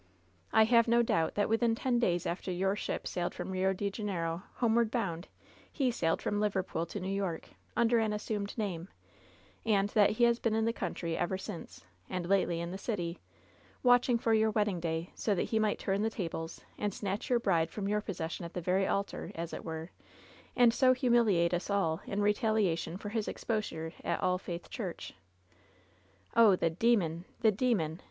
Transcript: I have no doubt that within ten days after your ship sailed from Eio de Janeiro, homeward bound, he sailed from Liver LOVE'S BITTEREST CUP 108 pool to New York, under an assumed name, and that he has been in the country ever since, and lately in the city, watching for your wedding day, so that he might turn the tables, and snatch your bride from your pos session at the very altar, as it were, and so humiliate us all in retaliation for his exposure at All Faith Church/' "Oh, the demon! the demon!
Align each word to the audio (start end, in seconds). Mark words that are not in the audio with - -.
I 0.51 0.63
have 0.63 0.87
no 0.87 1.03
doubt 1.03 1.35
that 1.35 1.47
within 1.47 1.75
ten 1.75 1.99
days 1.99 2.25
after 2.25 2.51
your 2.51 2.75
ship 2.75 3.05
sailed 3.05 3.35
from 3.35 3.51
Eio 3.53 3.77
de 3.77 3.91
Janeiro, 3.91 4.41
homeward 4.55 4.89
bound, 4.89 5.27
he 5.71 5.91
sailed 5.91 6.23
from 6.23 6.39
Liver 6.39 6.61
LOVE'S 6.61 6.73
BITTEREST 6.73 6.93
CUP 6.93 7.01
108 7.03 7.03
pool 7.03 7.07
to 7.07 7.07
New 7.07 7.15
York, 7.15 7.49
under 7.77 7.99
an 7.99 8.11
assumed 8.11 8.57
name, 8.57 8.87
and 9.63 9.89
that 9.89 10.09
he 10.09 10.23
has 10.23 10.39
been 10.39 10.55
in 10.55 10.65
the 10.65 10.73
country 10.73 11.15
ever 11.15 11.37
since, 11.37 11.85
and 12.09 12.27
lately 12.27 12.59
in 12.61 12.71
the 12.71 12.79
city, 12.79 13.19
watching 13.83 14.17
for 14.17 14.33
your 14.33 14.49
wedding 14.49 14.79
day, 14.79 15.11
so 15.13 15.35
that 15.35 15.43
he 15.43 15.59
might 15.59 15.77
turn 15.77 16.01
the 16.01 16.09
tables, 16.09 16.61
and 16.79 16.95
snatch 16.95 17.29
your 17.29 17.39
bride 17.39 17.69
from 17.69 17.87
your 17.87 18.01
pos 18.01 18.17
session 18.17 18.43
at 18.43 18.55
the 18.55 18.59
very 18.59 18.87
altar, 18.87 19.31
as 19.35 19.53
it 19.53 19.63
were, 19.63 19.91
and 20.55 20.73
so 20.73 20.93
humiliate 20.93 21.53
us 21.53 21.69
all 21.69 22.01
in 22.07 22.23
retaliation 22.23 22.97
for 22.97 23.09
his 23.09 23.27
exposure 23.27 23.93
at 24.03 24.19
All 24.19 24.39
Faith 24.39 24.67
Church/' 24.71 25.13
"Oh, 26.35 26.55
the 26.55 26.71
demon! 26.71 27.25
the 27.41 27.51
demon! 27.51 27.99